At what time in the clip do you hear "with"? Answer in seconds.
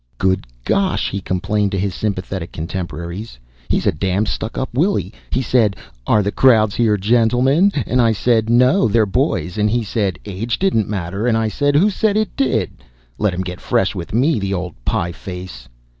13.93-14.11